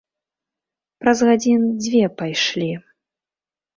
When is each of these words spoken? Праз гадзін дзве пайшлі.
Праз 1.03 1.17
гадзін 1.29 1.61
дзве 1.83 2.03
пайшлі. 2.23 2.71